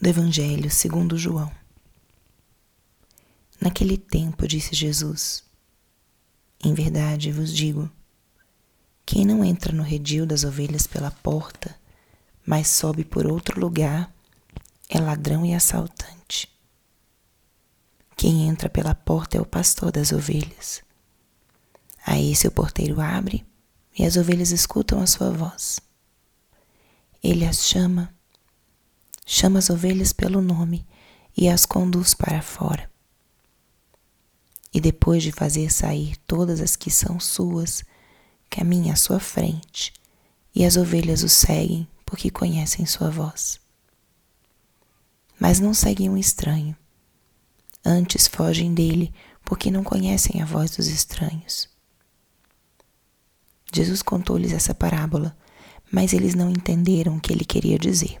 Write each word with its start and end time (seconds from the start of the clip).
do 0.00 0.08
Evangelho 0.08 0.70
segundo 0.70 1.16
João. 1.16 1.50
Naquele 3.60 3.96
tempo 3.96 4.46
disse 4.46 4.74
Jesus: 4.74 5.42
Em 6.62 6.74
verdade 6.74 7.32
vos 7.32 7.52
digo, 7.52 7.90
quem 9.04 9.24
não 9.24 9.44
entra 9.44 9.72
no 9.72 9.82
redil 9.82 10.26
das 10.26 10.44
ovelhas 10.44 10.86
pela 10.86 11.10
porta, 11.10 11.74
mas 12.44 12.68
sobe 12.68 13.04
por 13.04 13.26
outro 13.26 13.58
lugar, 13.58 14.12
é 14.88 14.98
ladrão 14.98 15.44
e 15.46 15.54
assaltante. 15.54 16.48
Quem 18.16 18.48
entra 18.48 18.68
pela 18.68 18.94
porta 18.94 19.36
é 19.36 19.40
o 19.40 19.46
pastor 19.46 19.92
das 19.92 20.12
ovelhas. 20.12 20.82
A 22.04 22.18
esse 22.18 22.46
o 22.46 22.52
porteiro 22.52 23.00
abre 23.00 23.44
e 23.98 24.04
as 24.04 24.16
ovelhas 24.16 24.50
escutam 24.50 25.00
a 25.00 25.06
sua 25.06 25.30
voz. 25.30 25.80
Ele 27.22 27.44
as 27.44 27.66
chama 27.66 28.15
chama 29.28 29.58
as 29.58 29.68
ovelhas 29.68 30.12
pelo 30.12 30.40
nome 30.40 30.86
e 31.36 31.48
as 31.48 31.66
conduz 31.66 32.14
para 32.14 32.40
fora. 32.40 32.88
E 34.72 34.80
depois 34.80 35.22
de 35.22 35.32
fazer 35.32 35.70
sair 35.70 36.16
todas 36.26 36.60
as 36.60 36.76
que 36.76 36.90
são 36.90 37.18
suas, 37.18 37.82
caminha 38.48 38.92
à 38.92 38.96
sua 38.96 39.18
frente, 39.18 39.92
e 40.54 40.64
as 40.64 40.76
ovelhas 40.76 41.24
o 41.24 41.28
seguem 41.28 41.88
porque 42.04 42.30
conhecem 42.30 42.86
sua 42.86 43.10
voz. 43.10 43.60
Mas 45.38 45.58
não 45.58 45.74
seguem 45.74 46.08
um 46.08 46.16
estranho, 46.16 46.76
antes 47.84 48.28
fogem 48.28 48.72
dele 48.72 49.12
porque 49.44 49.70
não 49.70 49.82
conhecem 49.82 50.40
a 50.40 50.46
voz 50.46 50.70
dos 50.70 50.86
estranhos. 50.86 51.68
Jesus 53.72 54.02
contou-lhes 54.02 54.52
essa 54.52 54.74
parábola, 54.74 55.36
mas 55.90 56.12
eles 56.12 56.34
não 56.34 56.48
entenderam 56.48 57.16
o 57.16 57.20
que 57.20 57.32
ele 57.32 57.44
queria 57.44 57.78
dizer. 57.78 58.20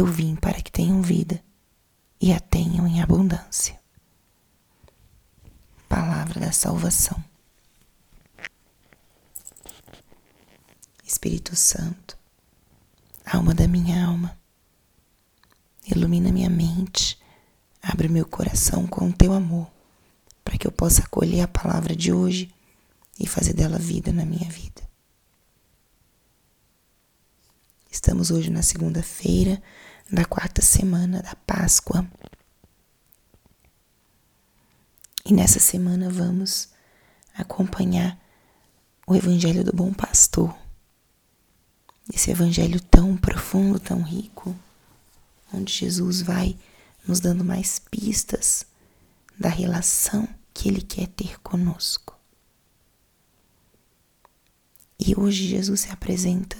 Eu 0.00 0.06
vim 0.06 0.34
para 0.34 0.62
que 0.62 0.72
tenham 0.72 1.02
vida 1.02 1.44
e 2.18 2.32
a 2.32 2.40
tenham 2.40 2.86
em 2.86 3.02
abundância. 3.02 3.78
Palavra 5.90 6.40
da 6.40 6.52
salvação. 6.52 7.22
Espírito 11.04 11.54
Santo, 11.54 12.16
alma 13.26 13.52
da 13.52 13.68
minha 13.68 14.06
alma, 14.06 14.40
ilumina 15.86 16.32
minha 16.32 16.48
mente, 16.48 17.20
abre 17.82 18.08
meu 18.08 18.24
coração 18.24 18.86
com 18.86 19.06
o 19.06 19.12
teu 19.12 19.34
amor, 19.34 19.70
para 20.42 20.56
que 20.56 20.66
eu 20.66 20.72
possa 20.72 21.02
acolher 21.02 21.42
a 21.42 21.48
palavra 21.48 21.94
de 21.94 22.10
hoje 22.10 22.50
e 23.18 23.26
fazer 23.26 23.52
dela 23.52 23.78
vida 23.78 24.10
na 24.10 24.24
minha 24.24 24.48
vida. 24.48 24.80
Estamos 27.90 28.30
hoje 28.30 28.48
na 28.48 28.62
segunda-feira 28.62 29.62
da 30.12 30.24
quarta 30.24 30.60
semana 30.60 31.22
da 31.22 31.36
Páscoa. 31.46 32.04
E 35.24 35.32
nessa 35.32 35.60
semana 35.60 36.10
vamos 36.10 36.68
acompanhar 37.32 38.18
o 39.06 39.14
Evangelho 39.14 39.62
do 39.62 39.72
Bom 39.72 39.92
Pastor. 39.92 40.56
Esse 42.12 42.32
Evangelho 42.32 42.80
tão 42.80 43.16
profundo, 43.16 43.78
tão 43.78 44.02
rico, 44.02 44.56
onde 45.54 45.72
Jesus 45.72 46.22
vai 46.22 46.58
nos 47.06 47.20
dando 47.20 47.44
mais 47.44 47.78
pistas 47.78 48.66
da 49.38 49.48
relação 49.48 50.28
que 50.52 50.68
Ele 50.68 50.82
quer 50.82 51.06
ter 51.06 51.40
conosco. 51.40 52.18
E 54.98 55.14
hoje 55.18 55.46
Jesus 55.46 55.80
se 55.80 55.90
apresenta 55.90 56.56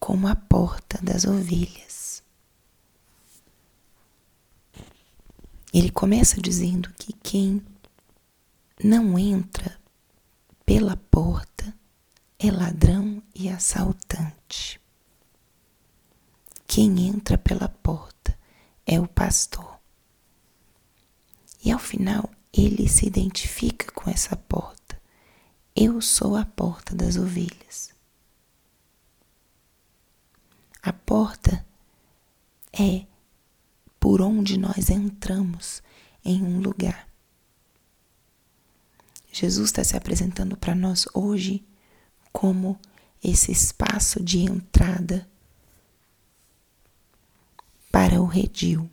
como 0.00 0.26
a 0.26 0.34
porta 0.34 0.98
das 1.02 1.24
ovelhas. 1.24 1.87
Ele 5.78 5.92
começa 5.92 6.40
dizendo 6.40 6.92
que 6.94 7.12
quem 7.12 7.64
não 8.82 9.16
entra 9.16 9.80
pela 10.66 10.96
porta 10.96 11.72
é 12.36 12.50
ladrão 12.50 13.22
e 13.32 13.48
assaltante. 13.48 14.80
Quem 16.66 17.06
entra 17.06 17.38
pela 17.38 17.68
porta 17.68 18.36
é 18.84 18.98
o 18.98 19.06
pastor. 19.06 19.78
E 21.64 21.70
ao 21.70 21.78
final 21.78 22.28
ele 22.52 22.88
se 22.88 23.06
identifica 23.06 23.92
com 23.92 24.10
essa 24.10 24.34
porta. 24.34 25.00
Eu 25.76 26.00
sou 26.00 26.34
a 26.34 26.44
porta 26.44 26.92
das 26.92 27.14
ovelhas. 27.14 27.94
A 30.82 30.92
porta 30.92 31.64
é 32.72 33.06
por 34.08 34.22
onde 34.22 34.58
nós 34.58 34.88
entramos 34.88 35.82
em 36.24 36.42
um 36.42 36.62
lugar. 36.62 37.06
Jesus 39.30 39.68
está 39.68 39.84
se 39.84 39.98
apresentando 39.98 40.56
para 40.56 40.74
nós 40.74 41.04
hoje 41.12 41.62
como 42.32 42.80
esse 43.22 43.52
espaço 43.52 44.24
de 44.24 44.38
entrada 44.38 45.28
para 47.92 48.18
o 48.18 48.24
redil. 48.24 48.90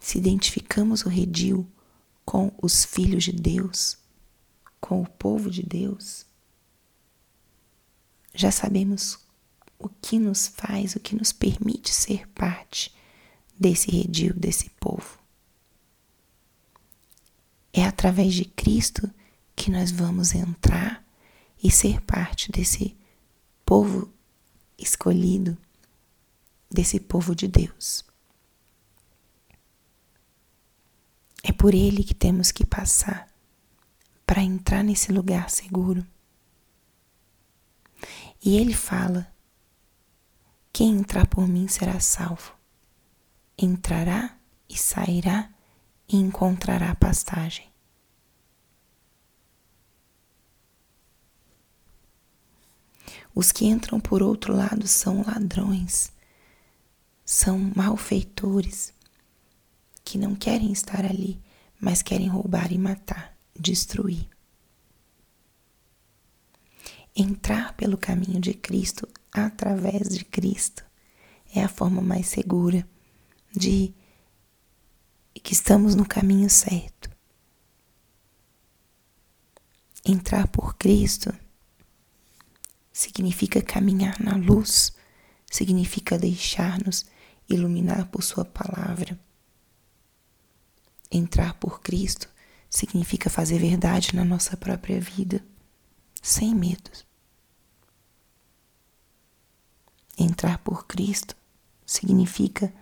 Se 0.00 0.16
identificamos 0.16 1.04
o 1.04 1.10
redil 1.10 1.70
com 2.24 2.50
os 2.62 2.82
filhos 2.82 3.24
de 3.24 3.32
Deus, 3.32 3.98
com 4.80 5.02
o 5.02 5.06
povo 5.06 5.50
de 5.50 5.62
Deus, 5.62 6.24
já 8.34 8.50
sabemos 8.50 9.18
o 9.82 9.90
que 10.00 10.18
nos 10.18 10.46
faz, 10.46 10.94
o 10.94 11.00
que 11.00 11.14
nos 11.14 11.32
permite 11.32 11.90
ser 11.90 12.28
parte 12.28 12.94
desse 13.58 13.90
redil, 13.90 14.32
desse 14.34 14.70
povo. 14.70 15.18
É 17.72 17.84
através 17.84 18.34
de 18.34 18.44
Cristo 18.44 19.10
que 19.56 19.70
nós 19.70 19.90
vamos 19.90 20.34
entrar 20.34 21.04
e 21.62 21.70
ser 21.70 22.00
parte 22.02 22.50
desse 22.50 22.96
povo 23.64 24.12
escolhido, 24.78 25.56
desse 26.70 26.98
povo 27.00 27.34
de 27.34 27.48
Deus. 27.48 28.04
É 31.42 31.52
por 31.52 31.74
ele 31.74 32.04
que 32.04 32.14
temos 32.14 32.52
que 32.52 32.64
passar 32.64 33.28
para 34.26 34.42
entrar 34.42 34.82
nesse 34.82 35.10
lugar 35.12 35.50
seguro. 35.50 36.06
E 38.44 38.56
ele 38.56 38.74
fala: 38.74 39.31
Quem 40.72 40.92
entrar 40.92 41.26
por 41.26 41.46
mim 41.46 41.68
será 41.68 42.00
salvo. 42.00 42.54
Entrará 43.58 44.38
e 44.68 44.76
sairá 44.76 45.50
e 46.08 46.16
encontrará 46.16 46.94
pastagem. 46.94 47.70
Os 53.34 53.50
que 53.50 53.66
entram 53.66 53.98
por 53.98 54.22
outro 54.22 54.54
lado 54.54 54.86
são 54.86 55.22
ladrões, 55.22 56.12
são 57.24 57.58
malfeitores, 57.74 58.92
que 60.04 60.18
não 60.18 60.34
querem 60.34 60.70
estar 60.70 61.04
ali, 61.04 61.40
mas 61.80 62.02
querem 62.02 62.28
roubar 62.28 62.72
e 62.72 62.78
matar, 62.78 63.34
destruir. 63.58 64.28
Entrar 67.16 67.74
pelo 67.74 67.96
caminho 67.96 68.40
de 68.40 68.52
Cristo, 68.52 69.08
através 69.32 70.08
de 70.08 70.24
Cristo, 70.24 70.84
é 71.54 71.62
a 71.62 71.68
forma 71.68 72.02
mais 72.02 72.26
segura 72.28 72.86
de 73.54 73.94
que 75.42 75.52
estamos 75.52 75.94
no 75.94 76.06
caminho 76.06 76.48
certo. 76.48 77.10
Entrar 80.04 80.48
por 80.48 80.76
Cristo 80.76 81.32
significa 82.92 83.62
caminhar 83.62 84.20
na 84.20 84.36
luz, 84.36 84.92
significa 85.50 86.18
deixar-nos 86.18 87.06
iluminar 87.48 88.08
por 88.08 88.22
Sua 88.22 88.44
palavra. 88.44 89.18
Entrar 91.10 91.54
por 91.54 91.80
Cristo 91.80 92.28
significa 92.68 93.28
fazer 93.28 93.58
verdade 93.58 94.14
na 94.14 94.24
nossa 94.24 94.56
própria 94.56 95.00
vida 95.00 95.44
sem 96.20 96.54
medos. 96.54 97.04
Entrar 100.16 100.58
por 100.58 100.86
Cristo 100.86 101.34
significa, 101.86 102.72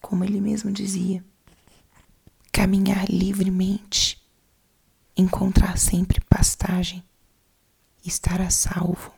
como 0.00 0.24
ele 0.24 0.40
mesmo 0.40 0.70
dizia, 0.70 1.24
caminhar 2.52 3.08
livremente, 3.08 4.20
encontrar 5.16 5.78
sempre 5.78 6.20
pastagem, 6.20 7.04
estar 8.04 8.40
a 8.40 8.50
salvo. 8.50 9.12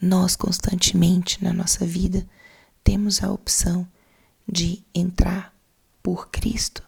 Nós 0.00 0.36
constantemente 0.36 1.42
na 1.42 1.52
nossa 1.52 1.86
vida 1.86 2.28
temos 2.84 3.22
a 3.22 3.30
opção 3.30 3.86
de 4.46 4.84
entrar 4.94 5.54
por 6.02 6.28
Cristo 6.28 6.82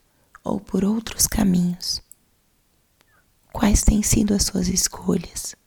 ou 0.44 0.60
por 0.60 0.84
outros 0.84 1.26
caminhos. 1.26 2.00
Quais 3.52 3.82
têm 3.82 4.02
sido 4.02 4.34
as 4.34 4.44
suas 4.44 4.68
escolhas? 4.68 5.57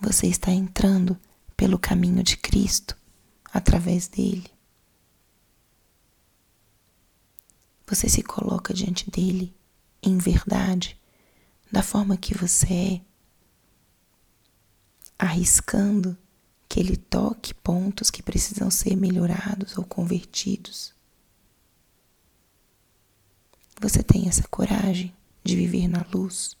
Você 0.00 0.26
está 0.26 0.50
entrando 0.50 1.18
pelo 1.56 1.78
caminho 1.78 2.22
de 2.22 2.36
Cristo 2.36 2.96
através 3.52 4.08
dele. 4.08 4.50
Você 7.86 8.08
se 8.08 8.22
coloca 8.22 8.74
diante 8.74 9.10
dele 9.10 9.54
em 10.02 10.18
verdade, 10.18 11.00
da 11.70 11.82
forma 11.82 12.16
que 12.16 12.36
você 12.36 12.72
é, 12.72 13.00
arriscando 15.18 16.16
que 16.68 16.80
ele 16.80 16.96
toque 16.96 17.54
pontos 17.54 18.10
que 18.10 18.22
precisam 18.22 18.70
ser 18.70 18.96
melhorados 18.96 19.78
ou 19.78 19.84
convertidos. 19.84 20.94
Você 23.80 24.02
tem 24.02 24.28
essa 24.28 24.46
coragem 24.48 25.14
de 25.44 25.56
viver 25.56 25.88
na 25.88 26.04
luz? 26.12 26.56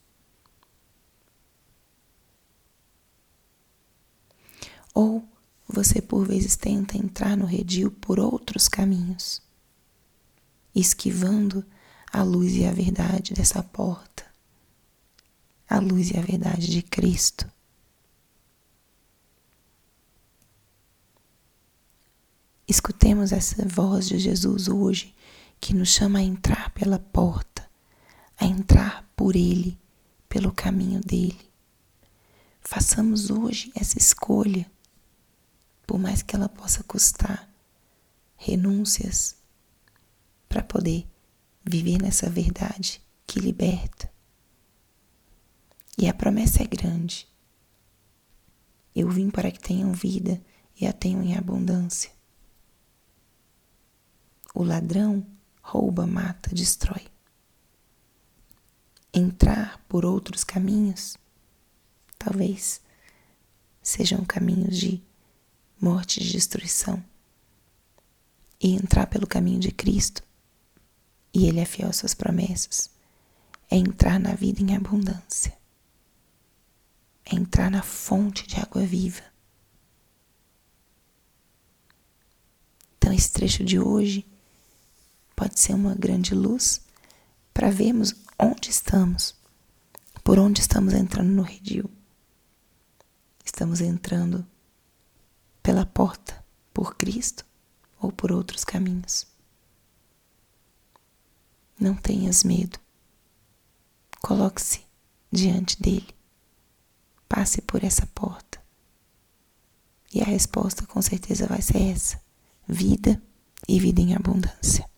Ou 4.96 5.22
você 5.68 6.00
por 6.00 6.26
vezes 6.26 6.56
tenta 6.56 6.96
entrar 6.96 7.36
no 7.36 7.44
redil 7.44 7.90
por 7.90 8.18
outros 8.18 8.66
caminhos, 8.66 9.42
esquivando 10.74 11.62
a 12.10 12.22
luz 12.22 12.54
e 12.54 12.64
a 12.64 12.72
verdade 12.72 13.34
dessa 13.34 13.62
porta, 13.62 14.24
a 15.68 15.78
luz 15.80 16.10
e 16.12 16.16
a 16.16 16.22
verdade 16.22 16.68
de 16.70 16.80
Cristo. 16.80 17.46
Escutemos 22.66 23.32
essa 23.32 23.68
voz 23.68 24.08
de 24.08 24.18
Jesus 24.18 24.66
hoje 24.66 25.14
que 25.60 25.74
nos 25.74 25.90
chama 25.90 26.20
a 26.20 26.22
entrar 26.22 26.70
pela 26.70 26.98
porta, 26.98 27.68
a 28.38 28.46
entrar 28.46 29.06
por 29.14 29.36
Ele, 29.36 29.78
pelo 30.26 30.50
caminho 30.50 31.02
dele. 31.02 31.50
Façamos 32.62 33.28
hoje 33.28 33.70
essa 33.74 33.98
escolha, 33.98 34.66
por 35.86 35.98
mais 35.98 36.22
que 36.22 36.34
ela 36.34 36.48
possa 36.48 36.82
custar 36.84 37.48
renúncias, 38.36 39.36
para 40.48 40.62
poder 40.62 41.06
viver 41.64 42.00
nessa 42.00 42.30
verdade 42.30 43.02
que 43.26 43.40
liberta. 43.40 44.10
E 45.98 46.08
a 46.08 46.14
promessa 46.14 46.62
é 46.62 46.66
grande. 46.66 47.26
Eu 48.94 49.10
vim 49.10 49.30
para 49.30 49.50
que 49.50 49.58
tenham 49.58 49.92
vida 49.92 50.40
e 50.78 50.86
a 50.86 50.92
tenham 50.92 51.22
em 51.22 51.36
abundância. 51.36 52.10
O 54.54 54.62
ladrão 54.62 55.26
rouba, 55.62 56.06
mata, 56.06 56.54
destrói. 56.54 57.06
Entrar 59.12 59.84
por 59.88 60.04
outros 60.04 60.44
caminhos, 60.44 61.16
talvez 62.18 62.80
sejam 63.82 64.24
caminhos 64.24 64.76
de 64.78 65.02
morte 65.80 66.20
e 66.20 66.24
destruição. 66.24 67.02
E 68.60 68.74
entrar 68.74 69.06
pelo 69.06 69.26
caminho 69.26 69.60
de 69.60 69.70
Cristo, 69.70 70.22
e 71.32 71.46
Ele 71.46 71.60
é 71.60 71.64
fiel 71.64 71.90
às 71.90 71.96
suas 71.96 72.14
promessas, 72.14 72.90
é 73.70 73.76
entrar 73.76 74.18
na 74.18 74.34
vida 74.34 74.62
em 74.62 74.74
abundância, 74.74 75.56
é 77.24 77.34
entrar 77.34 77.70
na 77.70 77.82
fonte 77.82 78.46
de 78.46 78.56
água 78.56 78.82
viva. 78.82 79.22
Então, 82.96 83.12
esse 83.12 83.30
trecho 83.30 83.62
de 83.62 83.78
hoje 83.78 84.26
pode 85.36 85.60
ser 85.60 85.74
uma 85.74 85.94
grande 85.94 86.34
luz 86.34 86.80
para 87.52 87.70
vermos 87.70 88.14
onde 88.38 88.70
estamos, 88.70 89.34
por 90.24 90.38
onde 90.38 90.60
estamos 90.60 90.94
entrando 90.94 91.28
no 91.28 91.42
redil. 91.42 91.90
Estamos 93.44 93.80
entrando 93.80 94.46
pela 95.66 95.84
porta, 95.84 96.44
por 96.72 96.94
Cristo 96.94 97.44
ou 98.00 98.12
por 98.12 98.30
outros 98.30 98.62
caminhos. 98.62 99.26
Não 101.76 101.96
tenhas 101.96 102.44
medo. 102.44 102.78
Coloque-se 104.22 104.86
diante 105.28 105.82
dele. 105.82 106.14
Passe 107.28 107.60
por 107.62 107.82
essa 107.82 108.06
porta. 108.06 108.62
E 110.14 110.22
a 110.22 110.24
resposta 110.24 110.86
com 110.86 111.02
certeza 111.02 111.48
vai 111.48 111.60
ser 111.60 111.82
essa: 111.82 112.22
vida 112.68 113.20
e 113.66 113.80
vida 113.80 114.00
em 114.00 114.14
abundância. 114.14 114.88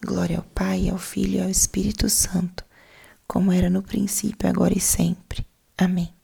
Glória 0.00 0.36
ao 0.36 0.44
Pai, 0.44 0.88
ao 0.88 0.96
Filho 0.96 1.38
e 1.38 1.42
ao 1.42 1.50
Espírito 1.50 2.08
Santo, 2.08 2.64
como 3.26 3.50
era 3.50 3.68
no 3.68 3.82
princípio, 3.82 4.48
agora 4.48 4.78
e 4.78 4.80
sempre. 4.80 5.44
Amém. 5.76 6.17